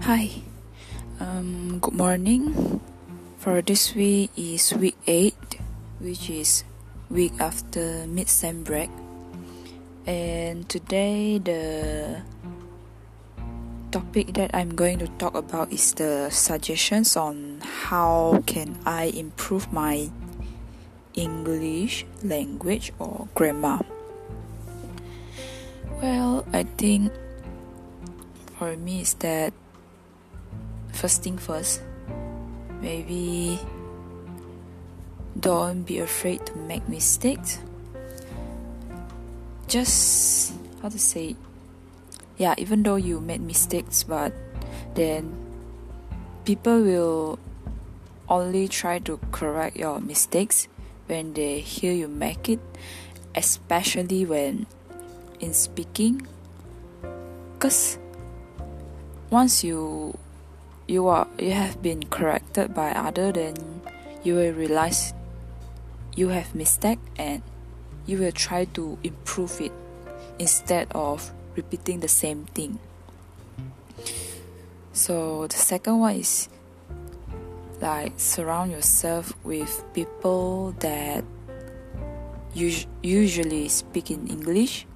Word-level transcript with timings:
Hi, 0.00 0.32
um, 1.20 1.76
good 1.78 1.92
morning. 1.92 2.80
For 3.36 3.60
this 3.60 3.92
week 3.92 4.32
is 4.32 4.72
week 4.72 4.96
8, 5.06 5.60
which 6.00 6.32
is 6.32 6.64
week 7.12 7.36
after 7.36 8.08
mid-sem 8.08 8.64
break. 8.64 8.88
And 10.08 10.64
today 10.72 11.36
the 11.36 12.24
topic 13.92 14.32
that 14.40 14.56
I'm 14.56 14.72
going 14.72 15.04
to 15.04 15.08
talk 15.20 15.36
about 15.36 15.68
is 15.68 15.92
the 15.92 16.32
suggestions 16.32 17.14
on 17.14 17.60
how 17.60 18.42
can 18.48 18.80
I 18.88 19.12
improve 19.12 19.70
my 19.70 20.08
English 21.12 22.06
language 22.24 22.90
or 22.98 23.28
grammar. 23.34 23.84
Well, 26.00 26.48
I 26.54 26.64
think 26.64 27.12
for 28.56 28.76
me 28.80 29.02
is 29.02 29.12
that 29.20 29.52
first 30.92 31.22
thing 31.22 31.38
first, 31.38 31.82
maybe 32.80 33.58
don't 35.38 35.82
be 35.82 35.98
afraid 35.98 36.44
to 36.46 36.56
make 36.56 36.88
mistakes. 36.88 37.58
Just 39.68 40.52
how 40.82 40.88
to 40.88 40.98
say, 40.98 41.36
yeah, 42.36 42.54
even 42.58 42.82
though 42.82 42.96
you 42.96 43.20
made 43.20 43.40
mistakes, 43.40 44.02
but 44.02 44.32
then 44.94 45.36
people 46.44 46.82
will 46.82 47.38
only 48.28 48.68
try 48.68 48.98
to 48.98 49.18
correct 49.30 49.76
your 49.76 50.00
mistakes 50.00 50.68
when 51.06 51.34
they 51.34 51.60
hear 51.60 51.92
you 51.92 52.08
make 52.08 52.48
it, 52.48 52.60
especially 53.34 54.24
when 54.24 54.66
in 55.40 55.52
speaking. 55.52 56.26
Because 57.54 57.98
once 59.30 59.62
you 59.62 60.16
you 60.90 61.06
are 61.06 61.28
you 61.38 61.52
have 61.52 61.80
been 61.80 62.02
corrected 62.10 62.74
by 62.74 62.90
other 62.90 63.30
then 63.30 63.54
you 64.24 64.34
will 64.34 64.52
realize 64.52 65.14
you 66.16 66.28
have 66.34 66.52
mistake 66.52 66.98
and 67.16 67.42
you 68.06 68.18
will 68.18 68.32
try 68.32 68.64
to 68.64 68.98
improve 69.04 69.60
it 69.60 69.70
instead 70.40 70.88
of 70.90 71.30
repeating 71.54 72.00
the 72.00 72.08
same 72.08 72.44
thing. 72.58 72.80
So 74.92 75.46
the 75.46 75.56
second 75.56 76.00
one 76.00 76.16
is 76.16 76.48
like 77.80 78.12
surround 78.16 78.72
yourself 78.72 79.32
with 79.44 79.84
people 79.94 80.74
that 80.80 81.22
us- 82.56 82.86
usually 83.00 83.68
speak 83.68 84.10
in 84.10 84.26
english. 84.26 84.86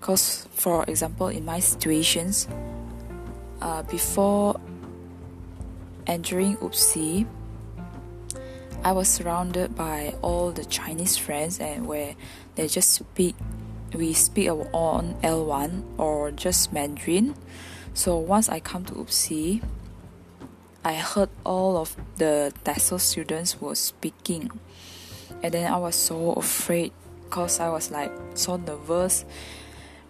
Because 0.00 0.48
for 0.56 0.84
example 0.88 1.28
in 1.28 1.44
my 1.44 1.60
situations 1.60 2.48
uh, 3.60 3.82
before 3.82 4.58
entering 6.10 6.56
UPSI, 6.56 7.24
I 8.82 8.92
was 8.92 9.08
surrounded 9.08 9.76
by 9.76 10.14
all 10.22 10.50
the 10.50 10.64
Chinese 10.64 11.16
friends 11.16 11.60
and 11.60 11.86
where 11.86 12.16
they 12.56 12.66
just 12.66 12.90
speak 12.90 13.36
we 13.94 14.12
speak 14.12 14.50
on 14.50 15.14
L1 15.22 15.82
or 15.98 16.30
just 16.30 16.72
Mandarin. 16.72 17.34
So 17.94 18.16
once 18.18 18.48
I 18.48 18.60
come 18.60 18.84
to 18.86 18.94
UPSI, 18.94 19.62
I 20.84 20.94
heard 20.94 21.28
all 21.44 21.76
of 21.76 21.96
the 22.16 22.52
TESOL 22.64 23.00
students 23.00 23.60
were 23.60 23.74
speaking. 23.74 24.50
And 25.42 25.52
then 25.54 25.70
I 25.72 25.76
was 25.76 25.96
so 25.96 26.32
afraid 26.32 26.92
because 27.24 27.60
I 27.60 27.68
was 27.70 27.90
like 27.90 28.12
so 28.34 28.56
nervous 28.56 29.24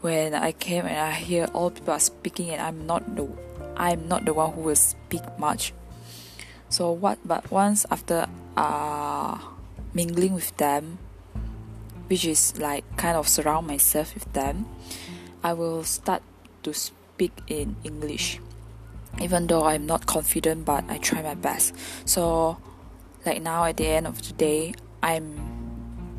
when 0.00 0.34
I 0.34 0.52
came 0.52 0.86
and 0.86 0.98
I 0.98 1.12
hear 1.12 1.46
all 1.52 1.70
people 1.70 1.94
are 1.94 2.00
speaking 2.00 2.50
and 2.50 2.60
I'm 2.60 2.86
not 2.86 3.16
the 3.16 3.28
I'm 3.76 4.08
not 4.08 4.26
the 4.26 4.34
one 4.34 4.52
who 4.52 4.60
will 4.60 4.76
speak 4.76 5.22
much. 5.38 5.72
So 6.70 6.92
what 6.92 7.18
but 7.26 7.50
once 7.50 7.84
after 7.90 8.26
uh 8.56 9.39
mingling 9.92 10.34
with 10.34 10.56
them 10.56 10.98
which 12.06 12.24
is 12.24 12.58
like 12.58 12.83
kind 12.96 13.17
of 13.17 13.28
surround 13.28 13.67
myself 13.67 14.14
with 14.14 14.33
them, 14.33 14.67
I 15.42 15.52
will 15.52 15.84
start 15.84 16.22
to 16.62 16.74
speak 16.74 17.30
in 17.46 17.77
English. 17.84 18.40
Even 19.20 19.46
though 19.46 19.64
I'm 19.64 19.86
not 19.86 20.06
confident 20.06 20.64
but 20.64 20.84
I 20.89 20.98
try 20.98 21.22
my 21.22 21.34
best. 21.34 21.74
So 22.05 22.58
like 23.27 23.42
now 23.42 23.64
at 23.64 23.77
the 23.77 23.86
end 23.86 24.06
of 24.06 24.22
the 24.22 24.33
day 24.34 24.74
I'm 25.02 25.34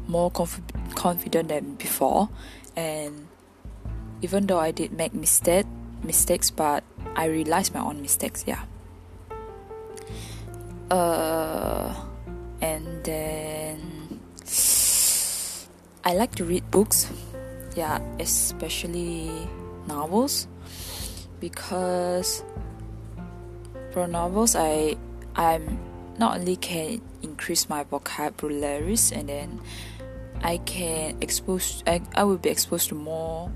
more 0.07 0.31
conf- 0.31 0.61
confident 0.95 1.49
than 1.49 1.75
before 1.75 2.29
and 2.75 3.27
even 4.21 4.47
though 4.47 4.59
I 4.59 4.71
did 4.71 4.91
make 4.91 5.13
mistake 5.13 5.65
mistakes 6.03 6.51
but 6.51 6.83
I 7.15 7.25
realized 7.25 7.73
my 7.73 7.79
own 7.79 8.01
mistakes 8.01 8.43
yeah 8.45 8.63
uh 10.91 11.95
and 12.59 13.03
then 13.03 13.79
I 16.03 16.13
like 16.13 16.35
to 16.35 16.43
read 16.43 16.69
books. 16.69 17.07
Yeah 17.75 18.03
especially 18.19 19.31
novels. 19.87 20.47
Because 21.39 22.43
for 23.91 24.05
novels 24.05 24.55
I 24.55 24.97
I'm 25.35 25.79
not 26.19 26.37
only 26.37 26.57
can 26.57 27.01
increase 27.23 27.69
my 27.69 27.83
vocabularies 27.83 29.11
and 29.11 29.29
then 29.29 29.61
I 30.43 30.57
can 30.57 31.17
expose 31.21 31.83
I, 31.87 32.01
I 32.13 32.25
will 32.25 32.37
be 32.37 32.49
exposed 32.49 32.89
to 32.89 32.95
more 32.95 33.49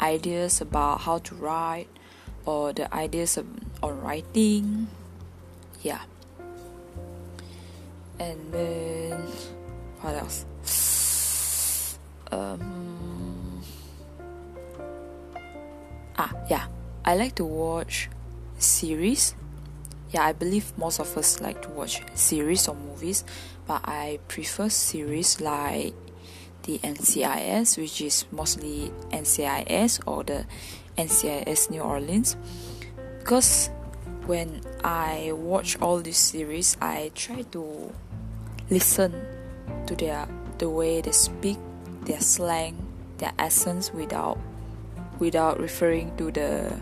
ideas 0.00 0.60
about 0.60 1.00
how 1.00 1.18
to 1.18 1.34
write 1.34 1.88
or 2.44 2.72
the 2.72 2.92
ideas 2.94 3.36
of, 3.38 3.46
on 3.82 4.00
writing. 4.02 4.88
Yeah 5.80 6.04
and 8.20 8.38
then 8.52 9.18
what 10.00 10.14
else? 10.14 10.44
Um 12.30 13.62
ah 16.16 16.32
yeah. 16.48 16.66
I 17.04 17.16
like 17.16 17.34
to 17.36 17.44
watch 17.44 18.08
series. 18.58 19.34
Yeah 20.10 20.26
i 20.26 20.32
believe 20.32 20.76
most 20.76 20.98
of 20.98 21.16
us 21.16 21.40
like 21.40 21.62
to 21.62 21.70
watch 21.70 22.02
series 22.18 22.66
or 22.66 22.74
movies 22.74 23.22
but 23.64 23.78
i 23.86 24.18
prefer 24.26 24.68
series 24.68 25.40
like 25.40 25.94
the 26.64 26.78
NCIS, 26.78 27.78
which 27.78 28.00
is 28.00 28.26
mostly 28.30 28.92
NCIS 29.10 30.00
or 30.06 30.24
the 30.24 30.46
NCIS 30.96 31.70
New 31.70 31.80
Orleans. 31.80 32.36
Because 33.18 33.70
when 34.26 34.60
I 34.84 35.32
watch 35.34 35.80
all 35.80 35.98
these 35.98 36.18
series, 36.18 36.76
I 36.80 37.10
try 37.14 37.42
to 37.52 37.92
listen 38.70 39.14
to 39.86 39.94
their 39.96 40.26
the 40.58 40.68
way 40.68 41.00
they 41.00 41.12
speak, 41.12 41.58
their 42.02 42.20
slang, 42.20 42.76
their 43.18 43.32
accents 43.38 43.92
without 43.92 44.38
without 45.18 45.60
referring 45.60 46.16
to 46.16 46.30
the 46.30 46.80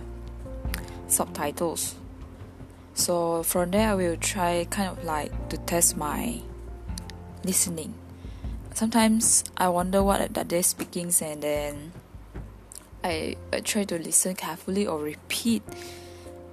subtitles. 1.09 1.97
So 2.94 3.43
from 3.43 3.71
there, 3.71 3.91
I 3.91 3.94
will 3.94 4.16
try 4.16 4.66
kind 4.71 4.91
of 4.91 5.04
like 5.04 5.32
to 5.50 5.56
test 5.56 5.97
my 5.97 6.41
listening 7.44 7.94
sometimes 8.78 9.43
I 9.56 9.69
wonder 9.70 10.05
what 10.05 10.34
that 10.34 10.49
they 10.49 10.59
are 10.59 10.62
speaking 10.62 11.10
and 11.20 11.43
then 11.43 11.93
I, 13.03 13.34
I 13.53 13.59
try 13.59 13.82
to 13.82 13.99
listen 13.99 14.37
carefully 14.37 14.87
or 14.87 15.00
repeat 15.03 15.65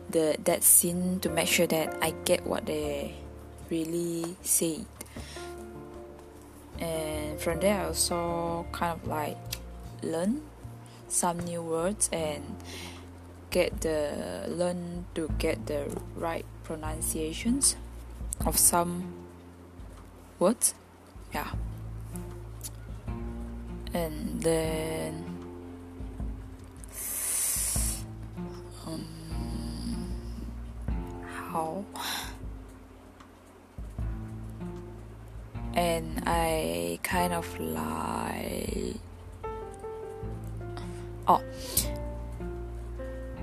the 0.09 0.35
that 0.46 0.63
scene 0.63 1.19
to 1.19 1.29
make 1.29 1.47
sure 1.47 1.67
that 1.67 1.97
I 2.02 2.16
get 2.25 2.47
what 2.47 2.66
they 2.66 3.13
really 3.69 4.35
said. 4.41 4.85
And 7.35 7.44
from 7.44 7.59
there 7.59 7.81
I 7.81 7.85
also 7.88 8.66
kind 8.72 8.94
of 8.94 9.06
like 9.09 9.35
learn 10.01 10.40
some 11.09 11.40
new 11.40 11.62
words 11.62 12.09
and 12.13 12.55
get 13.52 13.82
the 13.82 14.46
learn 14.47 15.03
to 15.16 15.29
get 15.37 15.66
the 15.66 15.91
right 16.16 16.46
pronunciations 16.64 17.76
of 18.46 18.58
some 18.58 19.11
words. 20.40 20.76
Yeah 21.34 21.52
and 23.96 24.41
then 24.41 25.23
um, 28.85 29.05
how 31.23 31.85
and 35.75 36.23
I 36.25 36.99
kind 37.03 37.33
of 37.33 37.59
like 37.59 38.95
oh 41.27 41.41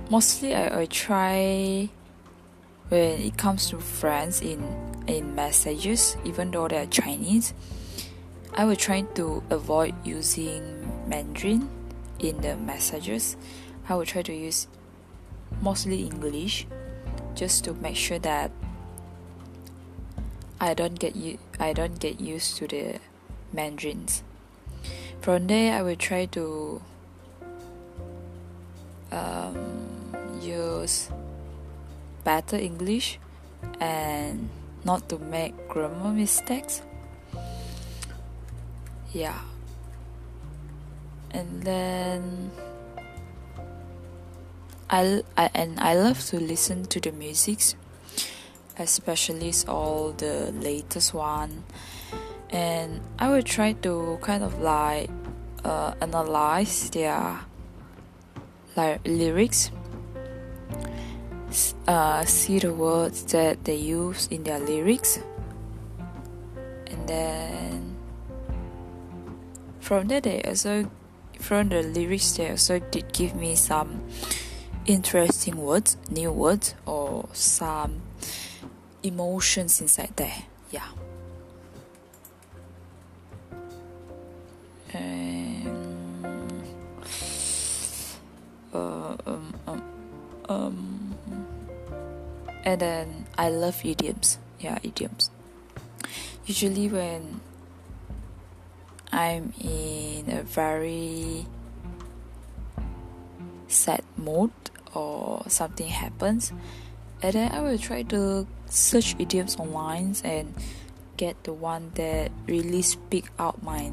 mostly 0.09 0.55
I, 0.55 0.81
I 0.81 0.85
try 0.85 1.89
when 2.89 3.21
it 3.21 3.37
comes 3.37 3.69
to 3.69 3.79
friends 3.79 4.41
in 4.41 4.63
in 5.07 5.35
messages 5.35 6.17
even 6.25 6.51
though 6.51 6.67
they're 6.67 6.85
Chinese 6.87 7.53
I 8.55 8.65
will 8.65 8.75
try 8.75 9.01
to 9.01 9.41
avoid 9.49 9.95
using 10.05 10.61
Mandarin 11.09 11.67
in 12.19 12.39
the 12.41 12.55
messages. 12.55 13.35
I 13.89 13.95
will 13.95 14.05
try 14.05 14.21
to 14.21 14.33
use 14.33 14.67
mostly 15.59 16.03
English, 16.03 16.67
just 17.33 17.63
to 17.65 17.73
make 17.73 17.95
sure 17.95 18.19
that 18.19 18.51
I 20.63 20.73
don't 20.73 20.95
get 20.95 21.17
you 21.17 21.39
I 21.59 21.73
don't 21.73 21.99
get 21.99 22.21
used 22.21 22.55
to 22.63 22.67
the 22.71 23.03
Mandarins. 23.51 24.23
From 25.19 25.47
there, 25.47 25.75
I 25.75 25.81
will 25.83 25.99
try 25.99 26.23
to 26.39 26.81
um, 29.11 29.59
use 30.39 31.11
better 32.23 32.55
English 32.55 33.19
and 33.81 34.47
not 34.85 35.09
to 35.09 35.19
make 35.19 35.51
grammar 35.67 36.15
mistakes. 36.15 36.81
Yeah. 39.11 39.39
And 41.31 41.63
then 41.63 42.51
I, 44.89 45.23
I 45.35 45.49
and 45.53 45.77
I 45.79 45.95
love 45.99 46.23
to 46.31 46.39
listen 46.39 46.85
to 46.87 47.01
the 47.01 47.11
musics, 47.11 47.75
especially 48.77 49.53
all 49.67 50.11
the 50.11 50.51
latest 50.51 51.13
one. 51.13 51.63
And 52.49 53.01
I 53.19 53.29
will 53.29 53.43
try 53.43 53.73
to 53.73 54.19
kind 54.21 54.43
of 54.43 54.61
like 54.61 55.09
uh, 55.63 55.93
analyze 56.01 56.89
their 56.89 57.39
like 58.75 59.01
lyrics 59.05 59.71
uh, 61.87 62.25
see 62.25 62.59
the 62.59 62.73
words 62.73 63.23
that 63.25 63.63
they 63.63 63.75
use 63.75 64.27
in 64.27 64.43
their 64.43 64.59
lyrics 64.59 65.19
and 66.87 67.07
then 67.07 67.95
from 69.79 70.07
there 70.07 70.21
they 70.21 70.41
also 70.43 70.89
from 71.39 71.69
the 71.69 71.83
lyrics 71.83 72.31
they 72.33 72.49
also 72.49 72.79
did 72.79 73.11
give 73.13 73.35
me 73.35 73.55
some 73.55 74.01
interesting 74.85 75.57
words 75.57 75.97
new 76.09 76.31
words 76.31 76.73
or 76.85 77.29
some 77.33 78.01
emotions 79.03 79.81
inside 79.81 80.11
there 80.15 80.43
yeah 80.71 80.87
and 84.93 86.63
uh, 88.73 89.15
um, 89.25 89.53
um, 89.67 89.83
um 90.49 91.03
and 92.63 92.79
then 92.79 93.25
I 93.37 93.49
love 93.49 93.83
idioms. 93.83 94.39
Yeah, 94.59 94.79
idioms. 94.83 95.29
Usually 96.45 96.87
when 96.87 97.41
I'm 99.11 99.53
in 99.59 100.29
a 100.29 100.43
very 100.43 101.45
sad 103.67 104.03
mood 104.17 104.51
or 104.93 105.43
something 105.47 105.87
happens, 105.87 106.53
and 107.21 107.33
then 107.33 107.51
I 107.51 107.59
will 107.61 107.77
try 107.77 108.03
to 108.03 108.47
search 108.73 109.15
idioms 109.19 109.55
online 109.57 110.15
and 110.23 110.53
get 111.15 111.43
the 111.43 111.53
one 111.53 111.91
that 111.95 112.31
really 112.47 112.81
speak 112.81 113.29
out 113.37 113.61
my 113.61 113.91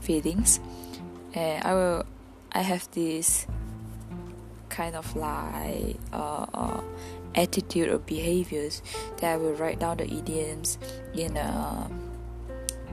feelings. 0.00 0.58
And 1.34 1.62
I 1.62 1.74
will, 1.74 2.06
I 2.52 2.62
have 2.62 2.90
this 2.90 3.46
kind 4.68 4.96
of 4.96 5.14
like 5.16 5.96
uh, 6.12 6.46
uh 6.52 6.80
attitude 7.34 7.88
or 7.88 7.98
behaviors 7.98 8.82
that 9.18 9.32
I 9.32 9.36
will 9.36 9.52
write 9.52 9.78
down 9.78 9.98
the 9.98 10.04
idioms 10.04 10.78
in 11.14 11.36
a 11.36 11.88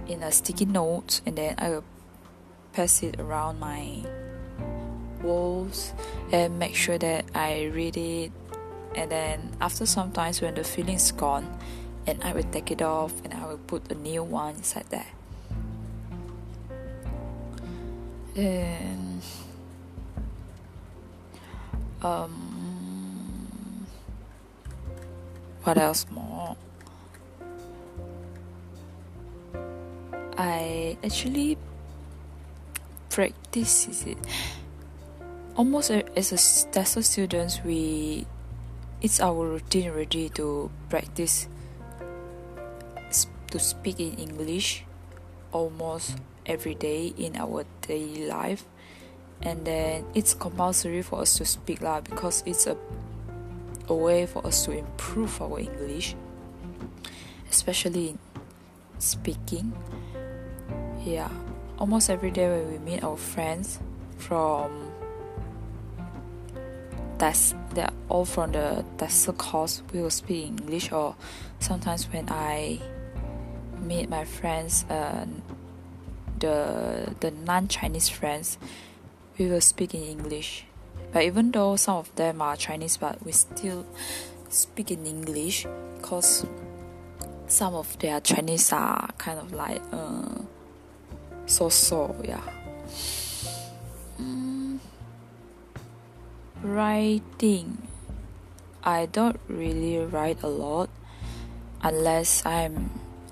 in 0.08 0.22
a 0.22 0.32
sticky 0.32 0.66
note 0.66 1.22
and 1.26 1.38
then 1.38 1.56
I 1.58 1.70
will 1.70 1.84
pass 2.74 3.02
it 3.04 3.20
around 3.20 3.60
my 3.60 4.04
walls 5.24 5.94
and 6.32 6.60
make 6.60 6.76
sure 6.76 6.98
that 6.98 7.26
I 7.34 7.72
read 7.74 7.96
it 7.96 8.32
and 8.96 9.12
then 9.12 9.56
after 9.62 9.86
sometimes 9.86 10.42
when 10.42 10.56
the 10.56 10.64
feeling 10.64 10.96
is 10.96 11.12
gone 11.12 11.58
and 12.06 12.22
I 12.24 12.34
will 12.34 12.44
take 12.44 12.72
it 12.72 12.82
off 12.82 13.14
and 13.24 13.34
I 13.34 13.46
will 13.48 13.58
put 13.58 13.92
a 13.92 13.96
new 13.96 14.24
one 14.24 14.56
inside 14.56 14.86
there 14.90 15.08
and 18.36 19.22
um 22.02 22.54
what 25.64 25.78
else 25.78 26.06
more? 26.12 26.58
I 30.38 30.98
actually 31.04 31.58
practice 33.10 33.88
is 33.88 34.04
it 34.04 34.18
almost 35.56 35.92
as 35.92 36.32
a 36.34 36.36
TESOL 36.36 37.04
students 37.04 37.64
we 37.64 38.26
it's 39.04 39.20
our 39.20 39.46
routine 39.46 39.92
already 39.92 40.30
to 40.30 40.72
practice 40.90 41.48
to 43.52 43.60
speak 43.60 44.00
in 44.00 44.18
English 44.18 44.84
almost 45.52 46.18
every 46.48 46.74
day 46.74 47.14
in 47.14 47.36
our 47.38 47.64
daily 47.86 48.26
life 48.26 48.66
and 49.44 49.66
then 49.66 50.04
it's 50.16 50.34
compulsory 50.34 51.04
for 51.04 51.22
us 51.22 51.38
to 51.38 51.46
speak 51.46 51.84
lah 51.86 52.02
because 52.02 52.42
it's 52.48 52.66
a 52.66 52.74
a 53.90 53.94
way 53.94 54.26
for 54.26 54.46
us 54.48 54.64
to 54.66 54.72
improve 54.72 55.42
our 55.42 55.60
English, 55.60 56.16
especially 57.52 58.10
in 58.10 58.20
speaking. 59.00 59.74
Yeah, 61.04 61.30
almost 61.78 62.10
every 62.10 62.32
day 62.32 62.48
when 62.48 62.72
we 62.72 62.78
meet 62.80 63.04
our 63.04 63.18
friends 63.18 63.80
from 64.18 64.93
that's 67.24 67.54
all 68.10 68.26
from 68.26 68.52
the 68.52 68.84
TESOL 68.98 69.38
course 69.38 69.82
we 69.94 70.02
will 70.02 70.10
speak 70.10 70.48
in 70.48 70.58
English 70.60 70.92
or 70.92 71.16
sometimes 71.60 72.06
when 72.12 72.28
I 72.30 72.80
meet 73.82 74.10
my 74.10 74.26
friends 74.26 74.86
uh, 74.90 75.26
the 76.40 77.16
the 77.20 77.32
non-Chinese 77.32 78.10
friends 78.10 78.58
we 79.38 79.48
will 79.48 79.62
speak 79.62 79.94
in 79.94 80.04
English 80.04 80.66
but 81.14 81.22
even 81.24 81.52
though 81.52 81.76
some 81.76 81.98
of 81.98 82.14
them 82.16 82.42
are 82.42 82.56
Chinese, 82.58 82.98
but 82.98 83.24
we 83.24 83.32
still 83.32 83.86
speak 84.50 84.90
in 84.90 85.06
English 85.06 85.68
because 85.98 86.46
some 87.48 87.76
of 87.76 87.98
their 88.00 88.20
Chinese 88.20 88.74
are 88.74 89.10
kind 89.20 89.38
of 89.40 89.54
like 89.54 89.82
uh, 89.92 90.42
so 91.46 91.70
so, 91.70 92.16
yeah. 92.24 92.42
Writing. 96.64 97.88
I 98.84 99.06
don't 99.06 99.40
really 99.48 100.00
write 100.00 100.42
a 100.44 100.48
lot 100.48 100.90
unless 101.82 102.46
I'm 102.46 102.90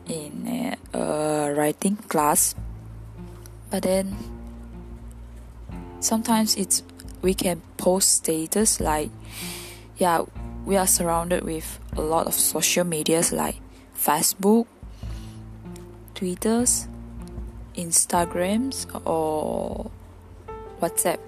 in 0.08 0.78
a, 0.94 0.98
a 0.98 1.54
writing 1.54 1.96
class. 1.96 2.56
But 3.70 3.84
then 3.84 4.16
sometimes 6.02 6.56
it's 6.56 6.84
we 7.22 7.34
can 7.34 7.62
post 7.78 8.26
status 8.26 8.80
like 8.82 9.10
yeah 9.98 10.26
we 10.66 10.76
are 10.76 10.88
surrounded 10.88 11.44
with 11.44 11.80
a 11.96 12.02
lot 12.02 12.26
of 12.26 12.34
social 12.34 12.84
medias 12.84 13.32
like 13.32 13.56
facebook 13.96 14.66
twitters 16.16 16.88
instagrams 17.76 18.90
or 19.06 19.92
whatsapp 20.82 21.20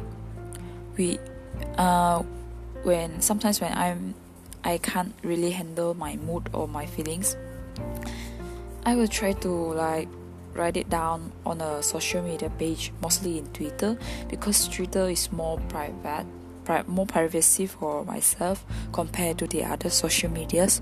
we 0.97 1.19
uh 1.77 2.21
when 2.83 3.21
sometimes 3.21 3.61
when 3.61 3.71
i'm 3.73 4.13
i 4.63 4.77
can't 4.77 5.13
really 5.23 5.51
handle 5.51 5.93
my 5.93 6.15
mood 6.17 6.49
or 6.53 6.67
my 6.67 6.85
feelings 6.85 7.35
i 8.85 8.95
will 8.95 9.07
try 9.07 9.31
to 9.33 9.49
like 9.49 10.07
write 10.53 10.77
it 10.77 10.89
down 10.89 11.31
on 11.45 11.61
a 11.61 11.81
social 11.83 12.21
media 12.21 12.49
page, 12.49 12.91
mostly 13.01 13.37
in 13.37 13.47
Twitter, 13.47 13.97
because 14.29 14.67
Twitter 14.67 15.09
is 15.09 15.31
more 15.31 15.59
private, 15.69 16.25
pri- 16.63 16.83
more 16.87 17.05
privacy 17.05 17.65
for 17.65 18.05
myself 18.05 18.63
compared 18.91 19.37
to 19.39 19.47
the 19.47 19.63
other 19.63 19.89
social 19.89 20.29
medias. 20.29 20.81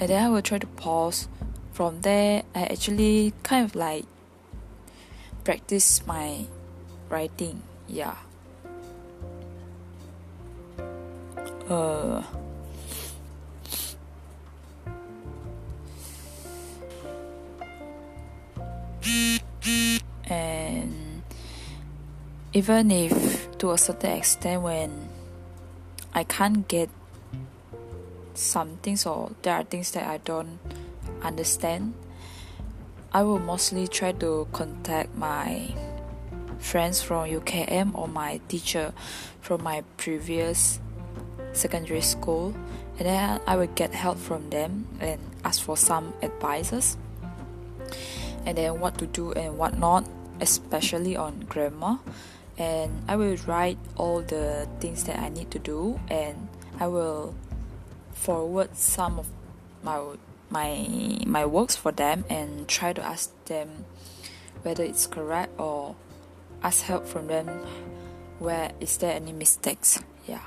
And 0.00 0.10
then 0.10 0.24
I 0.24 0.28
will 0.28 0.42
try 0.42 0.58
to 0.58 0.66
pause. 0.66 1.28
From 1.72 2.00
there, 2.00 2.42
I 2.56 2.64
actually 2.64 3.32
kind 3.44 3.64
of 3.64 3.76
like 3.76 4.04
practice 5.44 6.04
my 6.06 6.46
writing. 7.08 7.62
Yeah. 7.86 8.16
Uh. 11.68 12.22
and 20.30 21.22
even 22.54 22.90
if 22.90 23.58
to 23.58 23.72
a 23.72 23.78
certain 23.78 24.12
extent 24.12 24.62
when 24.62 25.08
I 26.14 26.24
can't 26.24 26.66
get 26.68 26.88
some 28.32 28.76
things 28.82 29.04
or 29.04 29.32
there 29.42 29.54
are 29.54 29.64
things 29.64 29.90
that 29.92 30.06
I 30.06 30.18
don't 30.18 30.58
understand, 31.22 31.92
I 33.12 33.22
will 33.24 33.40
mostly 33.40 33.88
try 33.88 34.12
to 34.12 34.48
contact 34.52 35.14
my 35.16 35.74
friends 36.58 37.02
from 37.02 37.28
UKM 37.28 37.94
or 37.94 38.08
my 38.08 38.40
teacher 38.48 38.92
from 39.40 39.62
my 39.62 39.84
previous 39.96 40.80
secondary 41.58 42.00
school, 42.00 42.54
and 42.98 43.06
then 43.06 43.40
I 43.46 43.56
would 43.56 43.74
get 43.74 43.92
help 43.92 44.18
from 44.18 44.50
them 44.50 44.86
and 45.00 45.18
ask 45.44 45.62
for 45.62 45.76
some 45.76 46.14
advices, 46.22 46.96
and 48.46 48.56
then 48.56 48.78
what 48.80 48.96
to 48.98 49.06
do 49.06 49.32
and 49.32 49.58
what 49.58 49.78
not, 49.78 50.06
especially 50.40 51.16
on 51.16 51.40
grammar. 51.48 51.98
And 52.58 53.02
I 53.06 53.14
will 53.14 53.36
write 53.46 53.78
all 53.96 54.22
the 54.22 54.66
things 54.80 55.04
that 55.04 55.18
I 55.18 55.28
need 55.28 55.50
to 55.52 55.58
do, 55.58 56.00
and 56.10 56.48
I 56.80 56.86
will 56.86 57.34
forward 58.14 58.76
some 58.76 59.18
of 59.18 59.26
my 59.82 60.02
my 60.50 60.88
my 61.26 61.46
works 61.46 61.76
for 61.76 61.92
them 61.92 62.24
and 62.28 62.66
try 62.66 62.92
to 62.92 63.02
ask 63.02 63.30
them 63.44 63.84
whether 64.62 64.82
it's 64.82 65.06
correct 65.06 65.52
or 65.58 65.94
ask 66.62 66.82
help 66.84 67.06
from 67.06 67.28
them 67.28 67.46
where 68.38 68.72
is 68.80 68.96
there 68.98 69.14
any 69.14 69.32
mistakes 69.32 70.02
yeah 70.26 70.42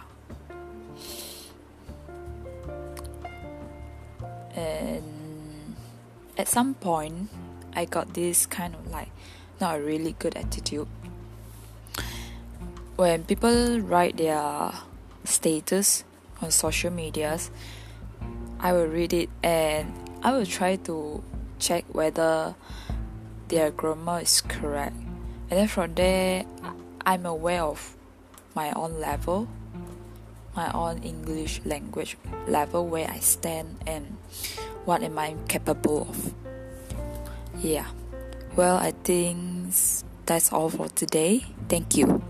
and 4.55 5.75
at 6.38 6.48
some 6.48 6.74
point 6.75 7.29
i 7.75 7.86
got 7.86 8.13
this 8.13 8.46
kind 8.46 8.75
of 8.75 8.88
like 8.91 9.10
not 9.60 9.77
a 9.77 9.81
really 9.81 10.15
good 10.17 10.36
attitude. 10.36 10.88
When 12.96 13.24
people 13.25 13.79
write 13.79 14.17
their 14.17 14.72
status 15.24 16.03
on 16.41 16.50
social 16.50 16.91
medias 16.91 17.51
i 18.60 18.74
will 18.74 18.88
read 18.88 19.13
it 19.13 19.29
and 19.43 19.93
i 20.24 20.31
will 20.31 20.46
try 20.46 20.75
to 20.77 21.24
check 21.60 21.86
whether 21.93 22.55
their 23.50 23.70
grammar 23.70 24.22
is 24.22 24.41
correct. 24.41 24.96
And 25.50 25.60
then 25.60 25.67
from 25.67 25.93
there 25.93 26.46
i'm 27.05 27.25
aware 27.25 27.63
of 27.63 27.96
my 28.55 28.72
own 28.74 29.00
level 29.00 29.48
my 30.55 30.72
own 30.72 31.00
english 31.03 31.62
language 31.65 32.17
level 32.48 32.88
where 32.88 33.10
i 33.10 33.20
stand 33.20 33.77
and 33.88 34.17
what 34.86 35.03
am 35.03 35.17
i 35.20 35.36
capable 35.48 36.08
of. 36.10 36.34
Yeah. 37.62 37.86
Well 38.55 38.77
i 38.77 38.91
think 38.91 39.74
that's 40.25 40.51
all 40.51 40.70
for 40.70 40.89
today. 40.89 41.46
Thank 41.70 41.96
you 41.96 42.22